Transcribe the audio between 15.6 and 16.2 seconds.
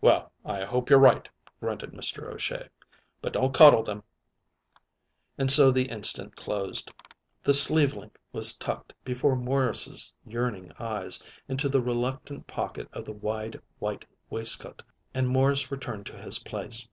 returned to